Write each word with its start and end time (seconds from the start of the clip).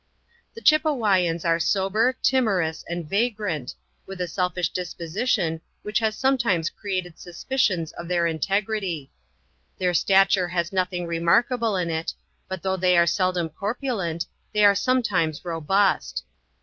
The 0.55 0.61
Chepewyans 0.61 1.45
are 1.45 1.59
sober, 1.59 2.13
timorous, 2.23 2.83
and 2.89 3.07
vagrant, 3.07 3.75
with 4.07 4.19
a 4.19 4.27
selfish 4.27 4.69
disposition 4.69 5.61
which 5.83 5.99
has 5.99 6.15
sometimes 6.15 6.71
created 6.71 7.19
suspicions 7.19 7.91
of 7.91 8.07
their 8.07 8.25
integrity. 8.25 9.11
Their 9.77 9.93
stature 9.93 10.47
has 10.47 10.73
nothing 10.73 11.05
remarkable 11.05 11.75
in 11.75 11.91
it; 11.91 12.15
but 12.47 12.63
though 12.63 12.77
they 12.77 12.97
are 12.97 13.05
seldom 13.05 13.49
corpulent, 13.49 14.25
they 14.53 14.65
are 14.65 14.73
sometimes 14.73 15.45
robust. 15.45 16.23